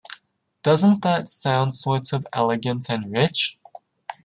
Doesn't 0.63 1.03
that 1.03 1.29
sound 1.29 1.75
sort 1.75 2.11
of 2.11 2.25
elegant 2.33 2.89
and 2.89 3.11
rich? 3.13 3.59